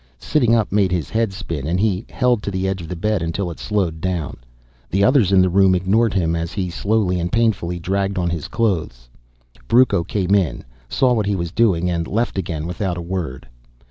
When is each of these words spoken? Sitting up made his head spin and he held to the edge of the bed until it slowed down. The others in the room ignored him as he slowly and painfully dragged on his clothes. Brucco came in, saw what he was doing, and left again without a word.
Sitting 0.17 0.55
up 0.55 0.71
made 0.71 0.91
his 0.91 1.11
head 1.11 1.31
spin 1.31 1.67
and 1.67 1.79
he 1.79 2.07
held 2.09 2.41
to 2.41 2.49
the 2.49 2.67
edge 2.67 2.81
of 2.81 2.87
the 2.87 2.95
bed 2.95 3.21
until 3.21 3.51
it 3.51 3.59
slowed 3.59 4.01
down. 4.01 4.37
The 4.89 5.03
others 5.03 5.31
in 5.31 5.41
the 5.43 5.47
room 5.47 5.75
ignored 5.75 6.11
him 6.15 6.35
as 6.35 6.53
he 6.53 6.71
slowly 6.71 7.19
and 7.19 7.31
painfully 7.31 7.77
dragged 7.77 8.17
on 8.17 8.31
his 8.31 8.47
clothes. 8.47 9.07
Brucco 9.67 10.03
came 10.03 10.33
in, 10.33 10.63
saw 10.89 11.13
what 11.13 11.27
he 11.27 11.35
was 11.35 11.51
doing, 11.51 11.87
and 11.87 12.07
left 12.07 12.39
again 12.39 12.65
without 12.65 12.97
a 12.97 12.99
word. 13.01 13.47